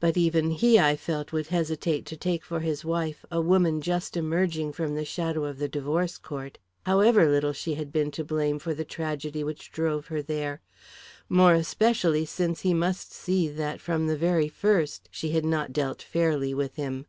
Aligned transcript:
But 0.00 0.18
even 0.18 0.50
he, 0.50 0.78
I 0.78 0.96
felt, 0.96 1.32
would 1.32 1.46
hesitate 1.46 2.04
to 2.04 2.14
take 2.18 2.44
for 2.44 2.60
his 2.60 2.84
wife 2.84 3.24
a 3.30 3.40
woman 3.40 3.80
just 3.80 4.14
emerging 4.14 4.74
from 4.74 4.94
the 4.94 5.04
shadow 5.06 5.46
of 5.46 5.58
the 5.58 5.66
divorce 5.66 6.18
court, 6.18 6.58
however 6.84 7.26
little 7.26 7.54
she 7.54 7.72
had 7.74 7.90
been 7.90 8.10
to 8.10 8.22
blame 8.22 8.58
for 8.58 8.74
the 8.74 8.84
tragedy 8.84 9.42
which 9.42 9.72
drove 9.72 10.08
her 10.08 10.20
there 10.20 10.60
more 11.30 11.54
especially 11.54 12.26
since 12.26 12.60
he 12.60 12.74
must 12.74 13.12
see 13.12 13.48
that 13.48 13.80
from 13.80 14.08
the 14.08 14.18
very 14.18 14.48
first 14.50 15.08
she 15.10 15.30
had 15.30 15.46
not 15.46 15.72
dealt 15.72 16.02
fairly 16.02 16.52
with 16.52 16.76
him. 16.76 17.06